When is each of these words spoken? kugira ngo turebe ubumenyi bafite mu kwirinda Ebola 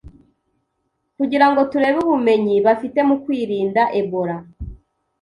kugira 1.17 1.45
ngo 1.49 1.59
turebe 1.71 1.97
ubumenyi 2.05 2.55
bafite 2.65 2.99
mu 3.07 3.15
kwirinda 3.23 3.81
Ebola 3.99 4.37